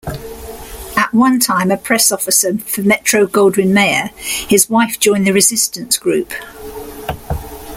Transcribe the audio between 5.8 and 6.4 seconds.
group.